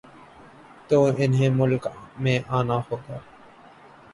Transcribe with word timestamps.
تو 0.87 0.97
انہیں 1.17 1.49
ملک 1.49 1.87
میں 2.19 2.39
آنا 2.49 2.77
ہو 2.87 2.95
گا۔ 3.09 3.17